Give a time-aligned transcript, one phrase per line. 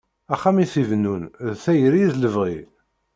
[0.33, 2.57] Axxam i t-ibennun d tayri d lebɣi.